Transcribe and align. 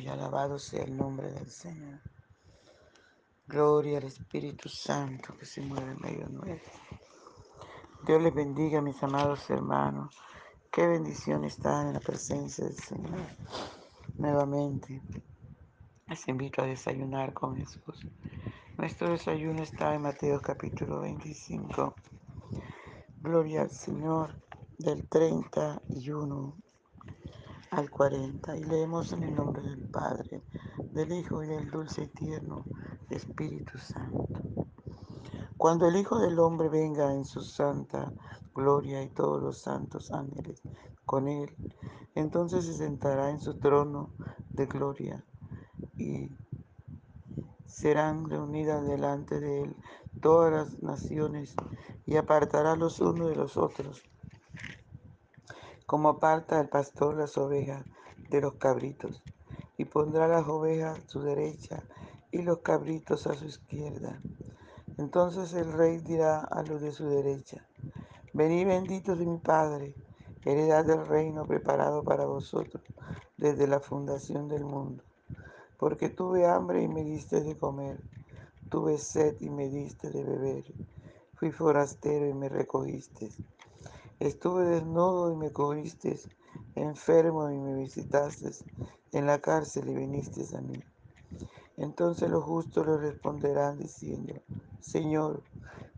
Aleluya, 0.00 0.14
alabado 0.14 0.58
sea 0.58 0.82
el 0.84 0.96
nombre 0.96 1.30
del 1.30 1.50
Señor. 1.50 2.00
Gloria 3.46 3.98
al 3.98 4.04
Espíritu 4.04 4.70
Santo 4.70 5.36
que 5.36 5.44
se 5.44 5.60
mueve 5.60 5.92
en 5.92 6.00
medio 6.00 6.26
nuestro. 6.30 6.72
Dios 8.06 8.22
les 8.22 8.34
bendiga, 8.34 8.80
mis 8.80 9.02
amados 9.02 9.50
hermanos. 9.50 10.16
Qué 10.72 10.86
bendición 10.86 11.44
estar 11.44 11.86
en 11.86 11.92
la 11.92 12.00
presencia 12.00 12.64
del 12.64 12.76
Señor. 12.76 13.26
Nuevamente, 14.16 15.02
les 16.06 16.28
invito 16.28 16.62
a 16.62 16.66
desayunar 16.66 17.34
con 17.34 17.56
Jesús. 17.56 18.06
Nuestro 18.78 19.10
desayuno 19.10 19.62
está 19.62 19.94
en 19.94 20.00
Mateo 20.00 20.40
capítulo 20.40 21.00
25. 21.00 21.94
Gloria 23.20 23.62
al 23.62 23.70
Señor 23.70 24.34
del 24.78 25.06
31 25.08 26.56
al 27.70 27.90
40. 27.90 28.56
Y 28.56 28.64
leemos 28.64 29.12
en 29.12 29.22
el 29.22 29.34
nombre 29.34 29.62
del 29.62 29.88
Padre, 29.88 30.42
del 30.92 31.12
Hijo 31.12 31.42
y 31.42 31.48
del 31.48 31.70
dulce 31.70 32.04
y 32.04 32.08
tierno 32.08 32.64
Espíritu 33.08 33.78
Santo. 33.78 34.28
Cuando 35.56 35.86
el 35.88 35.96
Hijo 35.96 36.18
del 36.18 36.38
Hombre 36.38 36.68
venga 36.68 37.12
en 37.12 37.24
su 37.24 37.42
santa 37.42 38.12
gloria 38.54 39.02
y 39.02 39.08
todos 39.10 39.42
los 39.42 39.58
santos 39.58 40.10
ángeles 40.10 40.62
con 41.04 41.28
él, 41.28 41.54
entonces 42.14 42.64
se 42.64 42.74
sentará 42.74 43.30
en 43.30 43.40
su 43.40 43.58
trono 43.58 44.10
de 44.50 44.66
gloria 44.66 45.24
y 45.96 46.30
serán 47.66 48.28
reunidas 48.28 48.86
delante 48.86 49.38
de 49.38 49.62
él 49.62 49.76
todas 50.20 50.52
las 50.52 50.82
naciones 50.82 51.54
y 52.06 52.16
apartará 52.16 52.76
los 52.76 53.00
unos 53.00 53.28
de 53.28 53.36
los 53.36 53.56
otros, 53.56 54.02
como 55.90 56.10
aparta 56.10 56.60
el 56.60 56.68
pastor 56.68 57.16
las 57.16 57.36
ovejas 57.36 57.84
de 58.28 58.40
los 58.40 58.54
cabritos, 58.54 59.20
y 59.76 59.86
pondrá 59.86 60.28
las 60.28 60.46
ovejas 60.46 60.96
a 60.96 61.08
su 61.08 61.20
derecha 61.20 61.82
y 62.30 62.42
los 62.42 62.58
cabritos 62.58 63.26
a 63.26 63.34
su 63.34 63.46
izquierda. 63.46 64.20
Entonces 64.98 65.52
el 65.52 65.72
rey 65.72 65.98
dirá 65.98 66.42
a 66.42 66.62
los 66.62 66.80
de 66.80 66.92
su 66.92 67.08
derecha, 67.08 67.66
venid 68.32 68.68
benditos 68.68 69.18
de 69.18 69.26
mi 69.26 69.38
Padre, 69.38 69.96
heredad 70.44 70.84
del 70.84 71.04
reino 71.08 71.44
preparado 71.44 72.04
para 72.04 72.24
vosotros 72.24 72.84
desde 73.36 73.66
la 73.66 73.80
fundación 73.80 74.46
del 74.46 74.64
mundo. 74.64 75.02
Porque 75.76 76.08
tuve 76.08 76.46
hambre 76.46 76.84
y 76.84 76.88
me 76.88 77.02
diste 77.02 77.40
de 77.40 77.58
comer, 77.58 77.98
tuve 78.68 78.96
sed 78.96 79.34
y 79.40 79.50
me 79.50 79.68
diste 79.68 80.08
de 80.10 80.22
beber, 80.22 80.62
fui 81.34 81.50
forastero 81.50 82.28
y 82.28 82.32
me 82.32 82.48
recogiste, 82.48 83.32
estuve 84.20 84.64
desnudo 84.66 85.32
y 85.32 85.36
me 85.36 85.50
cubriste, 85.50 86.20
enfermo 86.74 87.50
y 87.50 87.58
me 87.58 87.74
visitaste, 87.74 88.50
en 89.12 89.26
la 89.26 89.40
cárcel 89.40 89.88
y 89.88 89.94
viniste 89.94 90.44
a 90.56 90.60
mí. 90.60 90.80
Entonces 91.78 92.30
los 92.30 92.44
justos 92.44 92.86
le 92.86 92.98
responderán 92.98 93.78
diciendo, 93.78 94.34
Señor, 94.80 95.42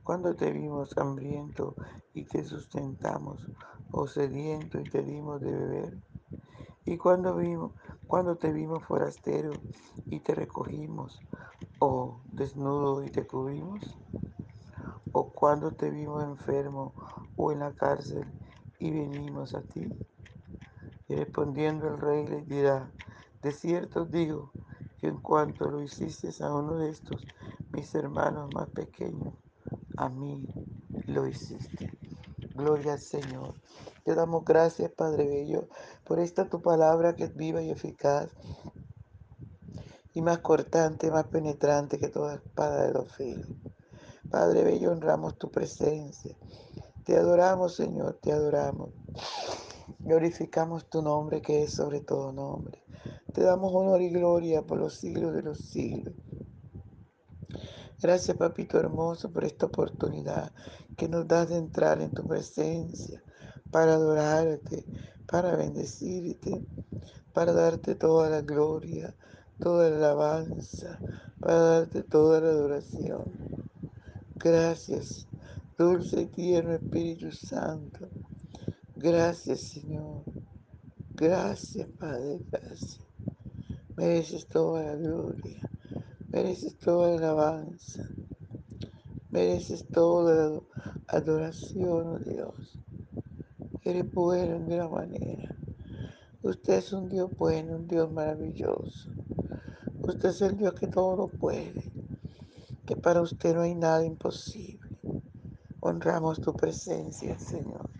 cuando 0.05 0.35
te 0.35 0.53
vimos 0.53 0.97
hambriento 0.97 1.77
y 2.15 2.25
te 2.25 2.45
sustentamos, 2.45 3.41
o 3.91 4.07
sediento 4.07 4.81
y 4.81 4.85
te 4.85 5.03
dimos 5.03 5.41
de 5.41 5.53
beber? 5.53 5.99
Y 6.85 6.97
cuando 6.97 7.37
vimos, 7.37 7.73
cuando 8.07 8.37
te 8.37 8.53
vimos 8.53 8.85
forastero 8.85 9.53
y 10.11 10.21
te 10.21 10.35
recogimos, 10.35 11.21
o 11.81 12.21
desnudo 12.33 13.05
y 13.05 13.11
te 13.11 13.27
cubrimos? 13.27 13.97
¿O 15.13 15.31
cuando 15.33 15.73
te 15.73 15.91
vimos 15.91 16.23
enfermo 16.23 16.95
o 17.37 17.53
en 17.53 17.61
la 17.61 17.73
cárcel 17.73 18.25
y 18.79 18.91
venimos 18.91 19.55
a 19.55 19.63
ti? 19.63 19.89
Y 21.09 21.15
respondiendo 21.15 21.89
el 21.89 22.01
rey 22.01 22.27
les 22.27 22.49
dirá, 22.49 22.91
de 23.43 23.53
cierto 23.53 24.05
digo 24.05 24.53
que 25.01 25.09
en 25.09 25.21
cuanto 25.21 25.71
lo 25.71 25.83
hiciste 25.83 26.31
a 26.43 26.55
uno 26.55 26.79
de 26.79 26.91
estos, 26.91 27.27
mis 27.73 27.95
hermanos 27.95 28.51
más 28.55 28.69
pequeños, 28.69 29.35
a 29.97 30.09
mí 30.09 30.47
lo 31.07 31.27
hiciste. 31.27 31.91
Gloria 32.55 32.93
al 32.95 33.01
Señor. 33.01 33.55
Te 34.05 34.15
damos 34.15 34.45
gracias, 34.45 34.91
Padre 34.93 35.27
Bello, 35.27 35.69
por 36.05 36.19
esta 36.19 36.49
tu 36.49 36.61
palabra 36.61 37.15
que 37.15 37.25
es 37.25 37.37
viva 37.37 37.63
y 37.63 37.71
eficaz 37.71 38.31
y 40.15 40.21
más 40.23 40.39
cortante, 40.39 41.11
más 41.11 41.25
penetrante 41.25 41.99
que 41.99 42.09
toda 42.09 42.35
espada 42.35 42.87
de 42.87 42.93
dos 42.93 43.13
filos. 43.13 43.49
Padre 44.31 44.65
Bello, 44.65 44.93
honramos 44.93 45.39
tu 45.39 45.51
presencia. 45.51 46.37
Te 47.05 47.17
adoramos, 47.17 47.75
Señor, 47.75 48.19
te 48.23 48.33
adoramos. 48.33 48.91
Glorificamos 49.99 50.89
tu 50.89 51.03
nombre 51.03 51.43
que 51.43 51.65
es 51.65 51.73
sobre 51.73 52.01
todo 52.01 52.33
nombre. 52.33 52.83
Te 53.33 53.43
damos 53.43 53.73
honor 53.75 54.01
y 54.03 54.11
gloria 54.11 54.63
por 54.63 54.79
los 54.79 54.95
siglos 54.95 55.35
de 55.35 55.43
los 55.43 55.59
siglos. 55.59 56.15
Gracias, 58.01 58.37
papito 58.37 58.79
hermoso, 58.79 59.31
por 59.33 59.45
esta 59.45 59.67
oportunidad 59.67 60.53
que 60.97 61.09
nos 61.09 61.27
das 61.27 61.49
de 61.49 61.57
entrar 61.57 62.01
en 62.01 62.11
tu 62.11 62.27
presencia 62.27 63.23
para 63.71 63.95
adorarte, 63.95 64.85
para 65.27 65.57
bendecirte, 65.57 66.67
para 67.33 67.53
darte 67.53 67.95
toda 67.95 68.29
la 68.29 68.43
gloria, 68.43 69.15
toda 69.59 69.89
la 69.89 69.97
alabanza, 69.97 70.99
para 71.41 71.59
darte 71.59 72.03
toda 72.03 72.41
la 72.41 72.49
adoración. 72.49 73.25
Gracias, 74.35 75.29
dulce 75.83 76.23
y 76.23 76.27
tierno 76.27 76.75
Espíritu 76.75 77.33
Santo. 77.33 78.09
Gracias, 78.97 79.61
Señor. 79.61 80.23
Gracias, 81.15 81.89
Padre, 81.99 82.39
gracias. 82.51 83.01
Mereces 83.97 84.47
toda 84.47 84.83
la 84.85 84.95
gloria, 84.95 85.61
mereces 86.29 86.79
toda 86.79 87.09
la 87.09 87.17
alabanza, 87.17 88.09
mereces 89.31 89.87
toda 89.89 90.51
la 90.51 90.61
adoración, 91.09 92.07
oh 92.07 92.19
Dios. 92.19 92.79
Eres 93.85 94.11
bueno 94.13 94.57
en 94.57 94.69
gran 94.69 94.91
manera. 94.91 95.55
Usted 96.43 96.75
es 96.75 96.93
un 96.93 97.09
Dios 97.09 97.31
bueno, 97.37 97.77
un 97.77 97.89
Dios 97.89 98.11
maravilloso. 98.13 99.11
Usted 100.01 100.29
es 100.29 100.43
el 100.43 100.57
Dios 100.57 100.75
que 100.75 100.87
todo 100.87 101.17
lo 101.17 101.29
puede, 101.29 101.93
que 102.87 102.97
para 102.97 103.21
usted 103.21 103.55
no 103.55 103.63
hay 103.63 103.75
nada 103.75 104.05
imposible. 104.05 104.82
Honramos 105.85 106.41
tu 106.41 106.55
presencia, 106.55 107.37
Señor. 107.41 107.91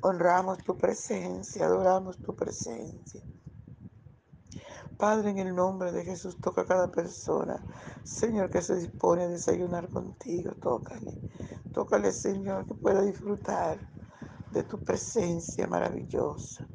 Honramos 0.00 0.56
tu 0.64 0.78
presencia, 0.78 1.66
adoramos 1.66 2.18
tu 2.22 2.34
presencia. 2.34 3.22
Padre, 4.96 5.28
en 5.28 5.38
el 5.38 5.54
nombre 5.54 5.92
de 5.92 6.02
Jesús, 6.02 6.40
toca 6.40 6.62
a 6.62 6.64
cada 6.64 6.90
persona, 6.90 7.66
Señor, 8.02 8.48
que 8.48 8.62
se 8.62 8.74
dispone 8.76 9.24
a 9.24 9.28
desayunar 9.28 9.90
contigo. 9.90 10.54
Tócale, 10.54 11.20
tócale, 11.72 12.10
Señor, 12.12 12.64
que 12.66 12.74
pueda 12.74 13.02
disfrutar 13.02 13.78
de 14.50 14.62
tu 14.62 14.82
presencia 14.82 15.66
maravillosa, 15.66 16.66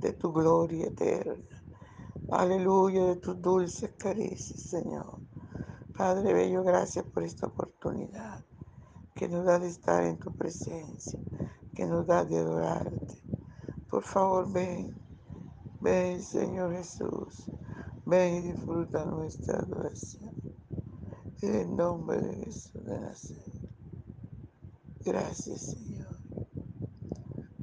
de 0.00 0.12
tu 0.12 0.32
gloria 0.32 0.86
eterna. 0.88 1.64
Aleluya, 2.30 3.04
de 3.04 3.16
tus 3.16 3.40
dulces 3.40 3.92
caricias, 3.96 4.60
Señor. 4.60 5.20
Padre 5.96 6.32
Bello, 6.32 6.64
gracias 6.64 7.04
por 7.04 7.22
esta 7.22 7.46
oportunidad 7.46 8.44
que 9.14 9.28
nos 9.28 9.44
da 9.44 9.58
de 9.58 9.68
estar 9.68 10.04
en 10.04 10.18
tu 10.18 10.32
presencia, 10.32 11.18
que 11.74 11.86
nos 11.86 12.06
da 12.06 12.24
de 12.24 12.38
adorarte. 12.38 13.22
Por 13.88 14.02
favor, 14.02 14.52
ven, 14.52 14.94
ven, 15.80 16.20
Señor 16.22 16.72
Jesús. 16.72 17.44
Ven 18.06 18.34
y 18.36 18.52
disfruta 18.52 19.04
nuestra 19.04 19.58
adoración. 19.60 20.32
En 21.42 21.54
el 21.54 21.76
nombre 21.76 22.20
de 22.20 22.44
Jesús 22.44 22.84
de 22.84 23.00
Nazaret. 23.00 23.54
Gracias, 25.04 25.60
Señor. 25.60 26.18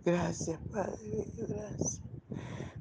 Gracias, 0.05 0.59
Padre. 0.71 1.27
Gracias. 1.37 2.10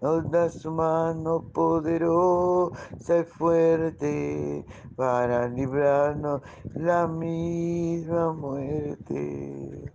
Nos 0.00 0.30
da 0.30 0.48
su 0.50 0.70
mano 0.70 1.42
poderosa 1.52 3.18
y 3.18 3.24
fuerte 3.24 4.64
para 4.96 5.48
librarnos 5.48 6.42
la 6.74 7.06
misma 7.06 8.32
muerte. 8.32 9.92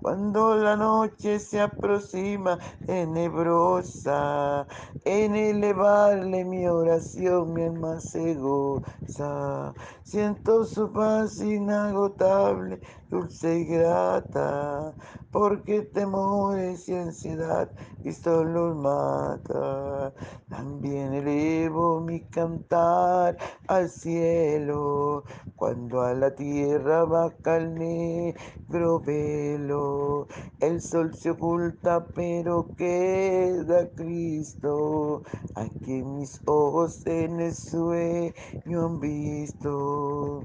Cuando 0.00 0.56
la 0.56 0.76
noche 0.76 1.38
se 1.38 1.60
aproxima 1.60 2.58
tenebrosa, 2.86 4.66
en 5.04 5.36
elevarle 5.36 6.42
mi 6.44 6.66
oración 6.66 7.52
mi 7.52 7.64
alma 7.64 8.00
se 8.00 8.34
goza. 8.34 9.74
Siento 10.02 10.64
su 10.64 10.90
paz 10.90 11.42
inagotable, 11.42 12.80
dulce 13.10 13.58
y 13.60 13.64
grata, 13.64 14.94
porque 15.32 15.82
temores 15.82 16.88
y 16.88 16.94
ansiedad 16.94 17.70
Cristo 18.02 18.44
los 18.44 18.76
mata. 18.76 20.14
También 20.48 21.12
elevo 21.14 22.00
mi 22.00 22.20
cantar 22.20 23.36
al 23.68 23.88
cielo, 23.88 25.24
cuando 25.56 26.02
a 26.02 26.14
la 26.14 26.34
tierra 26.34 27.04
baja 27.04 27.56
el 27.56 27.74
negro 27.74 29.00
velo. 29.00 30.26
El 30.60 30.80
sol 30.80 31.14
se 31.14 31.30
oculta, 31.30 32.06
pero 32.14 32.66
queda 32.76 33.88
Cristo, 33.90 35.22
a 35.54 35.66
quien 35.84 36.16
mis 36.16 36.40
ojos 36.46 37.06
en 37.06 37.40
el 37.40 37.54
sueño 37.54 38.86
han 38.86 39.00
visto. 39.00 40.44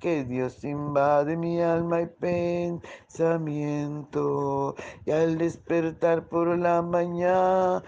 que 0.00 0.24
Dios 0.24 0.64
invade 0.64 1.36
mi 1.36 1.60
alma 1.60 2.00
y 2.02 2.06
pensamiento. 2.06 4.74
Y 5.04 5.10
al 5.10 5.38
despertar 5.38 6.28
por 6.28 6.56
la 6.58 6.82
mañana 6.82 7.82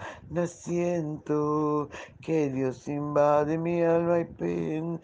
siento 0.45 1.89
que 2.21 2.49
Dios 2.49 2.87
invade 2.87 3.57
mi 3.57 3.81
alma 3.81 4.19
y 4.19 4.25
pensamiento. 4.25 4.99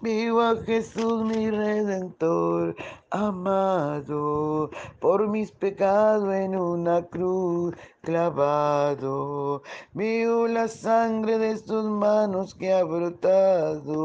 Vivo 0.00 0.40
a 0.40 0.56
Jesús 0.64 1.22
mi 1.24 1.50
redentor, 1.50 2.74
amado, 3.10 4.70
por 5.00 5.28
mis 5.28 5.52
pecados 5.52 6.34
en 6.34 6.56
una 6.56 7.02
cruz 7.06 7.74
clavado. 8.02 9.62
Veo 9.92 10.46
la 10.46 10.68
sangre 10.68 11.38
de 11.38 11.56
sus 11.56 11.84
manos 11.84 12.54
que 12.54 12.72
ha 12.72 12.84
brotado. 12.84 13.95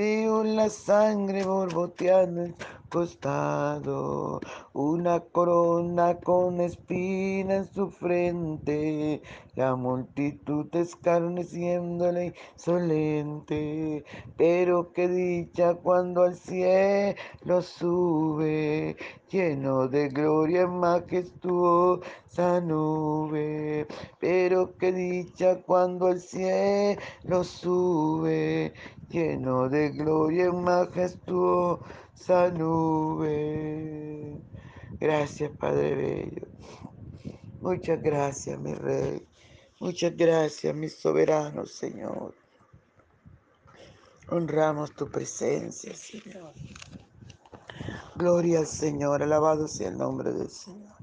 Veo 0.00 0.42
la 0.44 0.68
sangre 0.68 1.44
borboteando 1.44 2.46
costado. 2.90 4.40
Una 4.74 5.20
corona 5.20 6.18
con 6.18 6.60
espina 6.60 7.56
en 7.56 7.72
su 7.72 7.88
frente. 7.88 9.22
La 9.54 9.76
multitud 9.76 10.66
escarneciéndole 10.74 12.34
insolente. 12.54 14.04
Pero 14.36 14.92
qué 14.92 15.08
dicha 15.08 15.74
cuando 15.74 16.24
al 16.24 16.34
cielo 16.34 17.62
sube, 17.62 18.96
lleno 19.30 19.88
de 19.88 20.08
gloria 20.08 20.66
majestuosa 20.66 22.60
nube. 22.60 23.86
Pero 24.18 24.76
qué 24.76 24.92
dicha 24.92 25.62
cuando 25.62 26.08
al 26.08 26.20
cielo 26.20 27.44
sube, 27.44 28.72
lleno 29.08 29.68
de 29.68 29.90
gloria 29.90 30.52
majestuosa 30.52 31.80
nube. 32.52 34.40
Gracias, 35.00 35.50
Padre 35.58 35.94
Bello. 35.94 36.46
Muchas 37.60 38.02
gracias, 38.02 38.58
mi 38.58 38.74
Rey. 38.74 39.26
Muchas 39.80 40.16
gracias, 40.16 40.74
mi 40.74 40.88
soberano 40.88 41.66
Señor. 41.66 42.34
Honramos 44.28 44.94
tu 44.94 45.10
presencia, 45.10 45.94
Señor. 45.94 46.52
Gloria 48.16 48.60
al 48.60 48.66
Señor, 48.66 49.22
alabado 49.22 49.66
sea 49.66 49.88
el 49.88 49.98
nombre 49.98 50.32
del 50.32 50.50
Señor. 50.50 50.94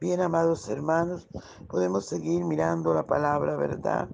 Bien, 0.00 0.20
amados 0.20 0.68
hermanos, 0.68 1.28
podemos 1.68 2.06
seguir 2.06 2.44
mirando 2.44 2.94
la 2.94 3.06
palabra 3.06 3.56
verdad. 3.56 4.08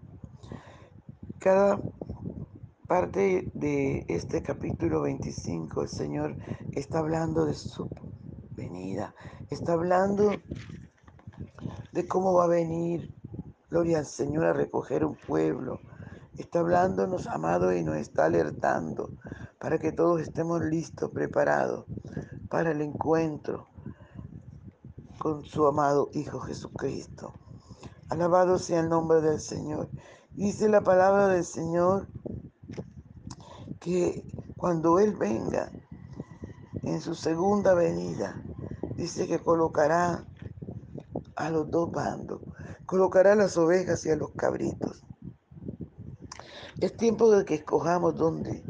Cada 1.38 1.78
parte 2.86 3.50
de 3.54 4.04
este 4.08 4.42
capítulo 4.42 5.02
25, 5.02 5.82
el 5.82 5.88
Señor 5.88 6.36
está 6.72 7.00
hablando 7.00 7.44
de 7.44 7.54
su 7.54 7.90
venida, 8.52 9.12
está 9.50 9.72
hablando 9.72 10.30
de 11.92 12.06
cómo 12.06 12.34
va 12.34 12.44
a 12.44 12.48
venir, 12.48 13.12
gloria 13.70 13.98
al 13.98 14.06
Señor, 14.06 14.44
a 14.44 14.52
recoger 14.52 15.04
un 15.04 15.16
pueblo. 15.16 15.80
Está 16.38 16.60
hablándonos, 16.60 17.26
amado, 17.26 17.74
y 17.74 17.82
nos 17.82 17.96
está 17.96 18.26
alertando 18.26 19.10
para 19.58 19.78
que 19.78 19.90
todos 19.90 20.20
estemos 20.20 20.62
listos, 20.62 21.10
preparados 21.10 21.86
para 22.48 22.70
el 22.70 22.82
encuentro 22.82 23.66
con 25.18 25.44
su 25.44 25.66
amado 25.66 26.08
Hijo 26.12 26.38
Jesucristo. 26.38 27.32
Alabado 28.10 28.58
sea 28.58 28.80
el 28.80 28.88
nombre 28.88 29.20
del 29.22 29.40
Señor. 29.40 29.88
Dice 30.30 30.68
la 30.68 30.82
palabra 30.82 31.28
del 31.28 31.44
Señor 31.44 32.06
que 33.86 34.24
cuando 34.56 34.98
Él 34.98 35.14
venga 35.14 35.70
en 36.82 37.00
su 37.00 37.14
segunda 37.14 37.72
venida, 37.72 38.42
dice 38.96 39.28
que 39.28 39.38
colocará 39.38 40.26
a 41.36 41.50
los 41.50 41.70
dos 41.70 41.92
bandos, 41.92 42.40
colocará 42.84 43.34
a 43.34 43.36
las 43.36 43.56
ovejas 43.56 44.04
y 44.04 44.10
a 44.10 44.16
los 44.16 44.32
cabritos. 44.32 45.04
Es 46.80 46.96
tiempo 46.96 47.30
de 47.30 47.44
que 47.44 47.54
escojamos 47.54 48.16
dónde 48.16 48.64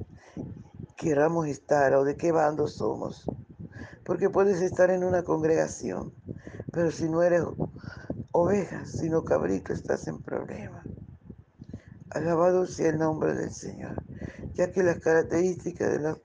queramos 0.97 1.47
estar 1.47 1.95
o 1.95 2.05
de 2.05 2.19
qué 2.19 2.31
bando 2.31 2.69
somos. 2.69 3.25
Porque 4.05 4.29
puedes 4.29 4.61
estar 4.61 4.91
en 4.91 5.03
una 5.03 5.23
congregación, 5.23 6.13
pero 6.73 6.91
si 6.91 7.09
no 7.09 7.23
eres 7.23 7.43
oveja, 8.33 8.85
sino 8.85 9.25
cabrito, 9.25 9.73
estás 9.73 10.09
en 10.09 10.21
problema. 10.21 10.83
Alabado 12.11 12.67
sea 12.67 12.91
el 12.91 12.99
nombre 12.99 13.35
del 13.35 13.51
Señor, 13.51 14.06
ya 14.55 14.71
que 14.73 14.83
las 14.83 14.99
características 14.99 15.93
de 15.93 16.01
las 16.01 16.19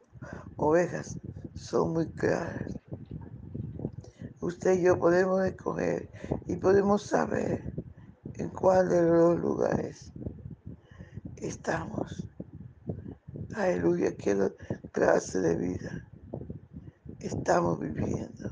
ovejas 0.55 1.17
son 1.53 1.93
muy 1.93 2.07
claras. 2.07 2.79
Usted 4.39 4.79
y 4.79 4.83
yo 4.83 4.97
podemos 4.97 5.45
escoger 5.45 6.09
y 6.47 6.55
podemos 6.55 7.03
saber 7.03 7.73
en 8.35 8.49
cuál 8.49 8.89
de 8.89 9.01
los 9.03 9.39
lugares 9.39 10.11
estamos. 11.37 12.27
Aleluya, 13.55 14.15
qué 14.15 14.35
clase 14.91 15.39
de 15.41 15.55
vida 15.55 16.09
estamos 17.19 17.79
viviendo. 17.79 18.51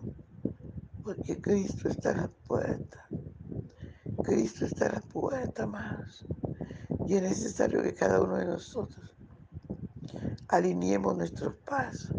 Porque 1.03 1.41
Cristo 1.41 1.89
está 1.89 2.11
en 2.11 2.17
la 2.17 2.27
puerta. 2.47 3.07
Cristo 4.23 4.65
está 4.65 4.87
en 4.87 4.93
la 4.93 5.01
puerta 5.01 5.65
más. 5.65 6.25
Y 7.07 7.15
es 7.15 7.23
necesario 7.23 7.81
que 7.81 7.95
cada 7.95 8.21
uno 8.21 8.37
de 8.37 8.45
nosotros 8.45 9.15
alineemos 10.49 11.15
nuestros 11.15 11.53
pasos, 11.57 12.11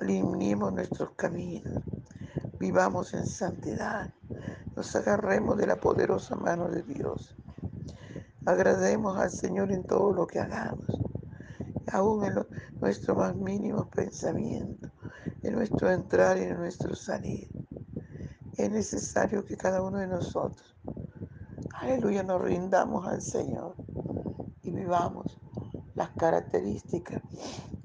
alineemos 0.00 0.72
nuestros 0.72 1.10
caminos, 1.10 1.82
vivamos 2.58 3.12
en 3.12 3.26
santidad, 3.26 4.12
nos 4.74 4.96
agarremos 4.96 5.58
de 5.58 5.66
la 5.66 5.76
poderosa 5.76 6.36
mano 6.36 6.68
de 6.68 6.82
Dios. 6.82 7.36
Agrademos 8.46 9.18
al 9.18 9.30
Señor 9.30 9.70
en 9.72 9.84
todo 9.84 10.12
lo 10.12 10.26
que 10.26 10.40
hagamos, 10.40 10.86
aún 11.92 12.24
en 12.24 12.46
nuestros 12.80 13.16
más 13.16 13.36
mínimos 13.36 13.88
pensamientos, 13.88 14.90
en 15.42 15.54
nuestro 15.54 15.90
entrar 15.90 16.38
y 16.38 16.44
en 16.44 16.56
nuestro 16.56 16.94
salir. 16.94 17.50
Es 18.56 18.70
necesario 18.70 19.44
que 19.44 19.58
cada 19.58 19.82
uno 19.82 19.98
de 19.98 20.06
nosotros, 20.06 20.76
aleluya, 21.74 22.22
nos 22.22 22.40
rindamos 22.40 23.06
al 23.06 23.20
Señor 23.20 23.74
y 24.62 24.70
vivamos 24.70 25.38
las 26.00 26.10
características 26.16 27.20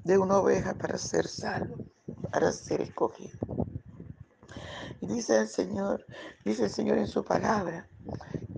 de 0.02 0.16
una 0.16 0.38
oveja 0.38 0.72
para 0.72 0.96
ser 0.96 1.26
salvo, 1.26 1.84
para 2.32 2.50
ser 2.50 2.80
escogido. 2.80 3.38
Y 5.02 5.06
dice 5.06 5.36
el 5.36 5.48
Señor, 5.48 6.06
dice 6.42 6.64
el 6.64 6.70
Señor 6.70 6.96
en 6.96 7.08
su 7.08 7.22
palabra, 7.22 7.86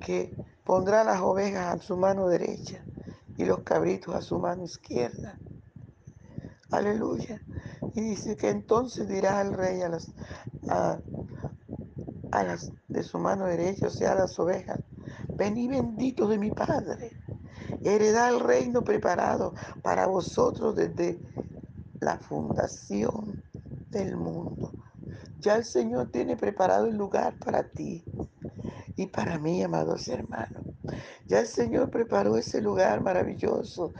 que 0.00 0.32
pondrá 0.62 1.02
las 1.02 1.20
ovejas 1.20 1.74
a 1.74 1.82
su 1.82 1.96
mano 1.96 2.28
derecha 2.28 2.84
y 3.36 3.44
los 3.44 3.60
cabritos 3.64 4.14
a 4.14 4.20
su 4.20 4.38
mano 4.38 4.62
izquierda. 4.62 5.36
Aleluya. 6.70 7.42
Y 7.94 8.00
dice 8.00 8.36
que 8.36 8.50
entonces 8.50 9.08
dirá 9.08 9.40
el 9.40 9.54
rey 9.54 9.80
a 9.80 9.88
las, 9.88 10.12
a, 10.68 11.00
a 12.30 12.44
las 12.44 12.70
de 12.86 13.02
su 13.02 13.18
mano 13.18 13.46
derecha, 13.46 13.88
o 13.88 13.90
sea, 13.90 14.12
a 14.12 14.14
las 14.14 14.38
ovejas, 14.38 14.78
Vení 15.34 15.66
bendito 15.66 16.28
de 16.28 16.38
mi 16.38 16.52
Padre. 16.52 17.17
Heredad 17.84 18.34
el 18.34 18.40
reino 18.40 18.82
preparado 18.82 19.54
para 19.82 20.06
vosotros 20.06 20.74
desde 20.74 21.18
la 22.00 22.18
fundación 22.18 23.42
del 23.90 24.16
mundo. 24.16 24.72
Ya 25.40 25.56
el 25.56 25.64
Señor 25.64 26.10
tiene 26.10 26.36
preparado 26.36 26.86
el 26.86 26.96
lugar 26.96 27.38
para 27.38 27.62
ti 27.62 28.04
y 28.98 29.06
para 29.06 29.38
mí, 29.38 29.62
amados 29.62 30.08
hermanos. 30.08 30.64
Ya 31.26 31.38
el 31.38 31.46
Señor 31.46 31.88
preparó 31.88 32.36
ese 32.36 32.60
lugar 32.60 33.00
maravilloso. 33.00 33.92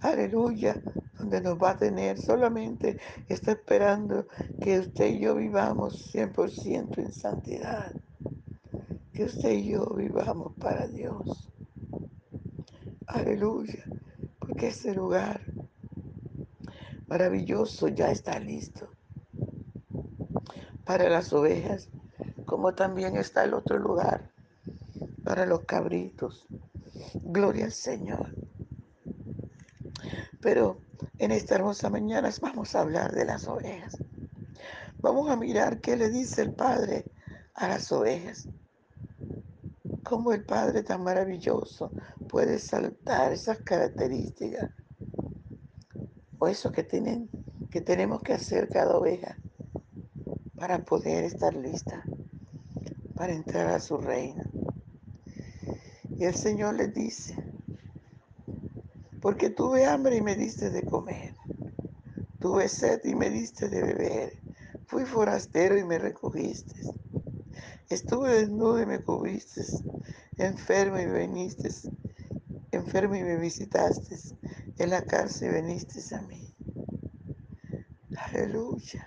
Aleluya. 0.00 0.82
Donde 1.16 1.40
nos 1.40 1.56
va 1.56 1.70
a 1.70 1.76
tener. 1.76 2.18
Solamente 2.18 2.98
está 3.28 3.52
esperando 3.52 4.26
que 4.60 4.80
usted 4.80 5.06
y 5.06 5.20
yo 5.20 5.36
vivamos 5.36 6.12
100% 6.12 6.98
en 6.98 7.12
santidad. 7.12 7.92
Que 9.12 9.24
usted 9.24 9.52
y 9.52 9.68
yo 9.68 9.86
vivamos 9.94 10.54
para 10.58 10.88
Dios. 10.88 11.49
Aleluya. 13.12 13.84
Porque 14.38 14.68
ese 14.68 14.94
lugar 14.94 15.40
maravilloso 17.08 17.88
ya 17.88 18.12
está 18.12 18.38
listo 18.38 18.88
para 20.84 21.08
las 21.08 21.32
ovejas, 21.32 21.88
como 22.46 22.72
también 22.74 23.16
está 23.16 23.42
el 23.42 23.54
otro 23.54 23.78
lugar 23.78 24.30
para 25.24 25.44
los 25.44 25.64
cabritos. 25.64 26.46
Gloria 27.14 27.64
al 27.64 27.72
Señor. 27.72 28.32
Pero 30.40 30.78
en 31.18 31.32
esta 31.32 31.56
hermosa 31.56 31.90
mañana 31.90 32.30
vamos 32.40 32.76
a 32.76 32.80
hablar 32.80 33.12
de 33.12 33.24
las 33.24 33.48
ovejas. 33.48 33.98
Vamos 34.98 35.28
a 35.30 35.36
mirar 35.36 35.80
qué 35.80 35.96
le 35.96 36.10
dice 36.10 36.42
el 36.42 36.52
Padre 36.54 37.06
a 37.54 37.66
las 37.66 37.90
ovejas. 37.90 38.48
Cómo 40.04 40.32
el 40.32 40.44
Padre 40.44 40.84
tan 40.84 41.02
maravilloso 41.02 41.90
puede 42.30 42.60
saltar 42.60 43.32
esas 43.32 43.58
características 43.58 44.70
o 46.38 46.46
eso 46.46 46.70
que, 46.70 46.84
tienen, 46.84 47.28
que 47.70 47.80
tenemos 47.80 48.22
que 48.22 48.32
hacer 48.32 48.68
cada 48.68 48.96
oveja 48.96 49.36
para 50.56 50.84
poder 50.84 51.24
estar 51.24 51.54
lista, 51.54 52.04
para 53.16 53.32
entrar 53.32 53.66
a 53.68 53.80
su 53.80 53.96
reino. 53.98 54.44
Y 56.18 56.24
el 56.24 56.34
Señor 56.34 56.76
les 56.76 56.94
dice, 56.94 57.34
porque 59.20 59.50
tuve 59.50 59.86
hambre 59.86 60.16
y 60.16 60.22
me 60.22 60.36
diste 60.36 60.70
de 60.70 60.82
comer, 60.82 61.34
tuve 62.38 62.68
sed 62.68 63.00
y 63.04 63.14
me 63.16 63.28
diste 63.28 63.68
de 63.68 63.82
beber, 63.82 64.38
fui 64.86 65.04
forastero 65.04 65.76
y 65.76 65.84
me 65.84 65.98
recogiste, 65.98 66.80
estuve 67.88 68.34
desnudo 68.34 68.80
y 68.80 68.86
me 68.86 69.00
cubriste, 69.00 69.62
enfermo 70.38 70.98
y 70.98 71.06
viniste, 71.06 71.70
enfermo 72.80 73.14
y 73.16 73.22
me 73.22 73.36
visitaste, 73.36 74.16
en 74.78 74.90
la 74.90 75.02
cárcel 75.02 75.54
viniste 75.54 76.00
a 76.14 76.22
mí. 76.22 76.54
Aleluya. 78.16 79.06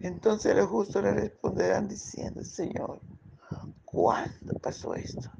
Entonces 0.00 0.54
los 0.56 0.68
justos 0.68 1.02
le 1.02 1.12
responderán 1.12 1.88
diciendo, 1.88 2.44
Señor, 2.44 3.00
¿cuándo 3.84 4.54
pasó 4.60 4.94
esto? 4.94 5.30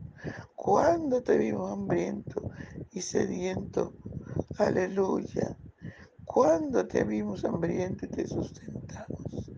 ¿Cuándo 0.54 1.22
te 1.22 1.36
vimos 1.38 1.72
hambriento 1.72 2.50
y 2.92 3.00
sediento? 3.00 3.94
Aleluya. 4.58 5.56
¿Cuándo 6.24 6.86
te 6.86 7.04
vimos 7.04 7.44
hambriento 7.44 8.06
y 8.06 8.08
te 8.08 8.26
sustentamos? 8.26 9.50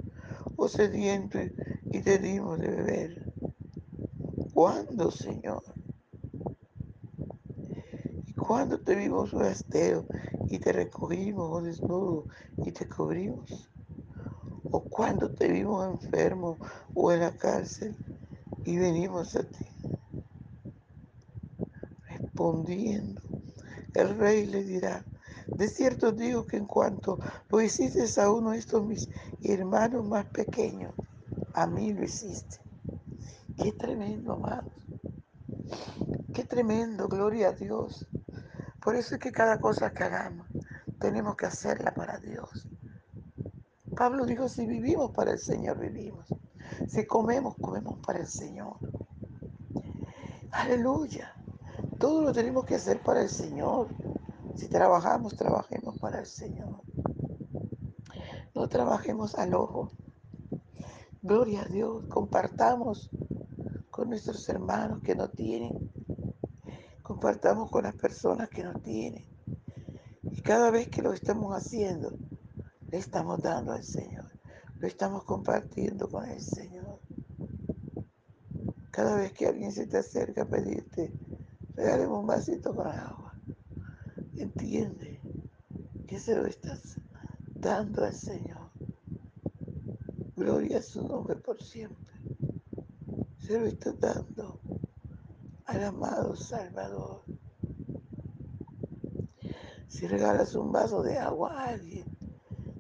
¿O 0.57 0.69
sediento 0.69 1.39
y 1.93 2.01
te 2.03 2.19
dimos 2.19 2.59
de 2.61 2.69
beber? 2.69 3.33
¿Cuándo, 4.53 5.11
Señor? 5.11 5.63
¿Y 8.51 8.53
cuándo 8.53 8.81
te 8.81 8.97
vimos 8.97 9.33
gasteo 9.33 10.09
y 10.49 10.59
te 10.59 10.73
recogimos 10.73 11.63
desnudo 11.63 12.27
y 12.65 12.73
te 12.73 12.89
cubrimos? 12.89 13.71
¿O 14.73 14.81
cuándo 14.87 15.31
te 15.31 15.47
vimos 15.47 15.87
enfermo 15.87 16.59
o 16.93 17.13
en 17.13 17.21
la 17.21 17.31
cárcel 17.37 17.97
y 18.65 18.77
venimos 18.77 19.37
a 19.37 19.45
ti? 19.45 19.65
Respondiendo, 22.09 23.23
el 23.95 24.19
rey 24.19 24.47
le 24.47 24.65
dirá, 24.65 25.07
de 25.57 25.69
cierto 25.69 26.11
digo 26.11 26.45
que 26.49 26.57
en 26.57 26.67
cuanto 26.67 27.21
lo 27.51 27.61
hiciste 27.61 28.21
a 28.21 28.33
uno 28.33 28.51
de 28.51 28.59
estos 28.59 28.83
mis 28.85 29.09
hermanos 29.45 30.05
más 30.05 30.27
pequeños, 30.27 30.93
a 31.55 31.69
mí 31.69 31.93
lo 31.93 32.03
hiciste. 32.03 32.57
Qué 33.57 33.71
tremendo, 33.71 34.33
amados. 34.33 34.75
Qué 36.35 36.43
tremendo, 36.43 37.07
gloria 37.07 37.51
a 37.51 37.53
Dios. 37.53 38.10
Por 38.83 38.97
eso 38.97 39.15
es 39.15 39.21
que 39.21 39.33
cada 39.33 39.61
cosa 39.61 39.93
que 39.93 40.05
hagamos, 40.05 40.47
tenemos 40.99 41.37
que 41.37 41.47
hacerla 41.47 41.93
para 41.93 42.19
Dios. 42.19 42.69
Pablo 43.95 44.25
dijo, 44.25 44.49
si 44.49 44.67
vivimos 44.67 45.11
para 45.11 45.33
el 45.33 45.39
Señor, 45.39 45.79
vivimos. 45.79 46.27
Si 46.89 47.07
comemos, 47.07 47.57
comemos 47.57 47.99
para 47.99 48.21
el 48.21 48.27
Señor. 48.27 48.77
Aleluya. 50.53 51.35
Todo 51.99 52.23
lo 52.23 52.33
tenemos 52.33 52.65
que 52.65 52.77
hacer 52.77 53.03
para 53.03 53.23
el 53.23 53.29
Señor. 53.29 53.89
Si 54.57 54.69
trabajamos, 54.69 55.37
trabajemos 55.37 55.99
para 55.99 56.21
el 56.21 56.27
Señor. 56.27 56.81
No 58.55 58.69
trabajemos 58.69 59.35
al 59.37 59.55
ojo. 59.55 59.91
Gloria 61.23 61.63
a 61.63 61.67
Dios. 61.67 62.05
Compartamos 62.09 63.11
con 63.91 64.09
nuestros 64.09 64.49
hermanos 64.49 65.03
que 65.03 65.15
no 65.15 65.29
tienen. 65.29 65.91
Compartamos 67.21 67.71
con 67.71 67.83
las 67.83 67.95
personas 67.97 68.49
que 68.49 68.65
no 68.65 68.73
tienen. 68.81 69.27
Y 70.23 70.41
cada 70.41 70.71
vez 70.71 70.89
que 70.89 71.03
lo 71.03 71.13
estamos 71.13 71.55
haciendo, 71.55 72.17
le 72.91 72.97
estamos 72.97 73.43
dando 73.43 73.73
al 73.73 73.85
Señor. 73.85 74.25
Lo 74.79 74.89
estamos 74.89 75.25
compartiendo 75.25 76.09
con 76.09 76.25
el 76.25 76.41
Señor. 76.41 76.99
Cada 78.91 79.17
vez 79.17 79.35
que 79.35 79.47
alguien 79.47 79.71
se 79.71 79.87
te 79.87 79.99
acerca 79.99 80.45
a 80.45 80.49
pedirte, 80.49 81.13
regáleme 81.75 82.15
un 82.15 82.27
vasito 82.27 82.75
con 82.75 82.87
agua. 82.87 83.35
Entiende 84.37 85.21
que 86.09 86.19
se 86.19 86.35
lo 86.35 86.47
estás 86.47 86.97
dando 87.55 88.03
al 88.03 88.15
Señor. 88.15 88.71
Gloria 90.37 90.79
a 90.79 90.83
su 90.83 91.07
nombre 91.07 91.37
por 91.37 91.63
siempre. 91.63 92.15
Se 93.37 93.61
lo 93.61 93.67
estás 93.67 94.01
dando 94.01 94.60
amado 95.85 96.37
Salvador. 96.37 97.23
Si 99.89 100.07
regalas 100.07 100.55
un 100.55 100.73
vaso 100.73 101.03
de 101.03 101.19
agua 101.19 101.53
a 101.53 101.69
alguien, 101.71 102.05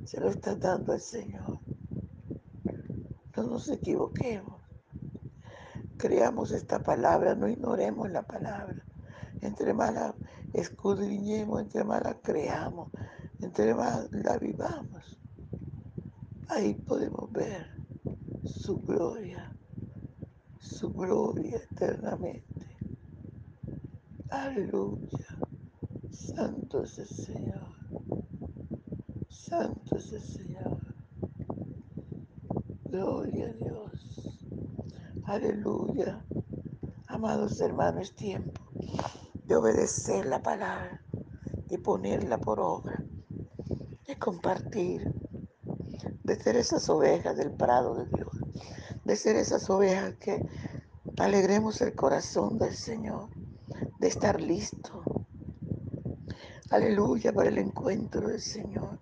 se 0.04 0.20
lo 0.20 0.30
estás 0.30 0.58
dando 0.58 0.92
al 0.92 1.00
Señor. 1.00 1.58
No 3.36 3.42
nos 3.44 3.68
equivoquemos. 3.68 4.60
Creamos 5.96 6.52
esta 6.52 6.82
palabra, 6.82 7.34
no 7.34 7.48
ignoremos 7.48 8.10
la 8.10 8.22
palabra. 8.22 8.82
Entre 9.40 9.72
más 9.74 9.94
la 9.94 10.14
escudriñemos, 10.52 11.60
entre 11.60 11.84
más 11.84 12.02
la 12.02 12.14
creamos, 12.14 12.90
entre 13.40 13.74
más 13.74 14.10
la 14.12 14.36
vivamos, 14.38 15.18
ahí 16.48 16.74
podemos 16.74 17.30
ver 17.32 17.66
su 18.44 18.78
gloria, 18.80 19.52
su 20.58 20.92
gloria 20.92 21.56
eternamente. 21.70 22.59
Aleluya. 24.30 25.26
Santo 26.12 26.84
es 26.84 26.98
el 27.00 27.08
Señor. 27.08 27.74
Santo 29.28 29.96
es 29.96 30.12
el 30.12 30.22
Señor. 30.22 30.78
Gloria 32.84 33.46
a 33.48 33.52
Dios. 33.52 34.38
Aleluya. 35.24 36.24
Amados 37.08 37.60
hermanos, 37.60 38.02
es 38.02 38.14
tiempo 38.14 38.60
de 39.46 39.56
obedecer 39.56 40.26
la 40.26 40.40
palabra, 40.40 41.02
de 41.66 41.78
ponerla 41.80 42.38
por 42.38 42.60
obra, 42.60 43.02
de 44.06 44.16
compartir, 44.16 45.12
de 46.22 46.36
ser 46.36 46.54
esas 46.54 46.88
ovejas 46.88 47.36
del 47.36 47.50
prado 47.50 47.96
de 47.96 48.06
Dios, 48.16 48.30
de 49.04 49.16
ser 49.16 49.34
esas 49.34 49.68
ovejas 49.68 50.14
que 50.20 50.40
alegremos 51.18 51.80
el 51.80 51.96
corazón 51.96 52.58
del 52.58 52.76
Señor, 52.76 53.28
de 54.00 54.08
estar 54.08 54.40
listo. 54.40 55.02
Aleluya 56.70 57.34
para 57.34 57.50
el 57.50 57.58
encuentro 57.58 58.28
del 58.28 58.40
Señor, 58.40 58.98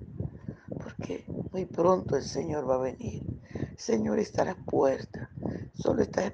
porque 0.83 1.25
muy 1.53 1.67
pronto 1.67 2.17
el 2.17 2.25
Señor 2.25 2.69
va 2.69 2.75
a 2.75 2.79
venir. 2.79 3.23
El 3.55 3.79
Señor 3.79 4.19
está 4.19 4.43
a 4.43 4.47
la 4.47 4.55
puerta. 4.57 5.31
Solo 5.75 6.03
está 6.03 6.33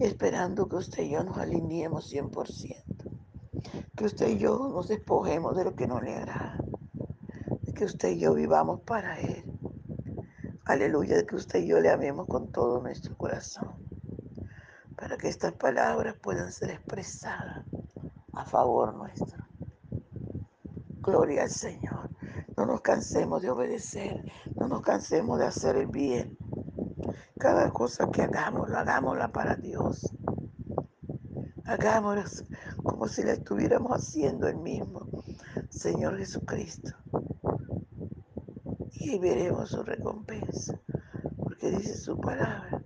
esperando 0.00 0.68
que 0.68 0.76
usted 0.76 1.02
y 1.04 1.10
yo 1.12 1.24
nos 1.24 1.38
alineemos 1.38 2.12
100%. 2.12 2.84
Que 3.96 4.04
usted 4.04 4.28
y 4.28 4.38
yo 4.38 4.68
nos 4.68 4.88
despojemos 4.88 5.56
de 5.56 5.64
lo 5.64 5.74
que 5.74 5.86
no 5.86 5.98
le 6.02 6.14
agrada. 6.14 6.58
De 7.62 7.72
que 7.72 7.86
usted 7.86 8.10
y 8.10 8.18
yo 8.18 8.34
vivamos 8.34 8.82
para 8.82 9.18
Él. 9.18 9.44
Aleluya, 10.66 11.16
de 11.16 11.24
que 11.24 11.36
usted 11.36 11.60
y 11.60 11.68
yo 11.68 11.80
le 11.80 11.88
amemos 11.90 12.26
con 12.26 12.52
todo 12.52 12.82
nuestro 12.82 13.16
corazón. 13.16 13.76
para 14.94 15.16
que 15.16 15.28
estas 15.28 15.52
palabras 15.52 16.16
puedan 16.20 16.50
ser 16.50 16.70
expresadas 16.70 17.64
a 18.38 18.44
favor 18.44 18.94
nuestro. 18.94 19.44
Gloria 21.00 21.42
al 21.42 21.50
Señor. 21.50 22.10
No 22.56 22.66
nos 22.66 22.80
cansemos 22.80 23.42
de 23.42 23.50
obedecer, 23.50 24.24
no 24.56 24.68
nos 24.68 24.82
cansemos 24.82 25.38
de 25.38 25.46
hacer 25.46 25.76
el 25.76 25.86
bien. 25.86 26.36
Cada 27.38 27.70
cosa 27.70 28.08
que 28.10 28.22
hagamos, 28.22 28.70
hagámosla 28.70 29.28
para 29.28 29.56
Dios. 29.56 30.12
Hagámosla 31.64 32.24
como 32.82 33.08
si 33.08 33.22
la 33.22 33.32
estuviéramos 33.32 33.92
haciendo 33.92 34.46
el 34.48 34.56
mismo 34.56 35.08
Señor 35.70 36.18
Jesucristo. 36.18 36.90
Y 38.92 39.18
veremos 39.18 39.70
su 39.70 39.82
recompensa, 39.82 40.80
porque 41.36 41.70
dice 41.70 41.96
su 41.96 42.18
palabra, 42.20 42.82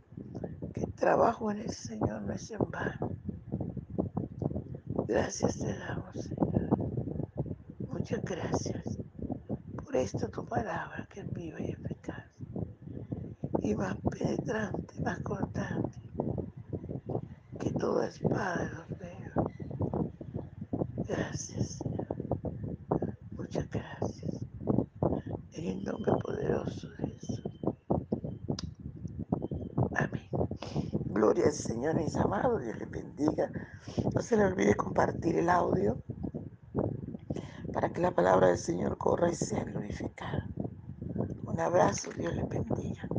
que 0.73 0.83
el 0.83 0.95
trabajo 0.95 1.51
en 1.51 1.59
el 1.59 1.71
Señor 1.71 2.23
no 2.23 2.33
es 2.33 2.51
en 2.51 2.59
vano. 2.71 3.02
Gracias 5.13 5.59
te 5.59 5.79
damos, 5.79 6.15
Señor. 6.15 6.71
Muchas 7.91 8.23
gracias 8.25 8.99
por 9.85 9.95
esta 9.95 10.27
tu 10.29 10.43
palabra 10.47 11.07
que 11.11 11.21
es 11.21 11.31
viva 11.35 11.61
y 11.61 11.73
eficaz. 11.73 12.25
Y 13.61 13.75
más 13.75 13.95
penetrante, 14.11 14.99
más 15.03 15.21
cortante 15.21 15.99
que 17.61 17.73
toda 17.73 18.09
espada 18.09 18.65
de 18.65 18.71
los 18.71 18.89
dedos. 18.99 20.13
Gracias, 21.07 21.79
Señor. 21.83 22.07
Muchas 23.33 23.69
gracias. 23.69 24.47
En 25.53 25.67
el 25.67 25.85
nombre 25.85 26.13
poderoso 26.23 26.89
de 26.89 27.09
Jesús. 27.09 27.61
Amén. 29.95 30.31
Gloria 31.33 31.49
al 31.49 31.57
Señor, 31.57 31.95
mis 31.95 32.15
amados. 32.17 32.61
Dios 32.61 32.79
les 32.79 32.91
bendiga. 32.91 33.51
No 34.15 34.21
se 34.21 34.37
le 34.37 34.45
olvide 34.45 34.75
compartir 34.75 35.39
el 35.39 35.49
audio 35.49 35.97
para 37.73 37.91
que 37.91 38.03
la 38.03 38.11
palabra 38.11 38.49
del 38.49 38.59
Señor 38.59 38.99
corra 38.99 39.31
y 39.31 39.35
sea 39.35 39.65
glorificada. 39.65 40.47
Un 41.47 41.59
abrazo, 41.59 42.11
Dios 42.19 42.35
les 42.35 42.47
bendiga, 42.47 43.09
les. 43.09 43.12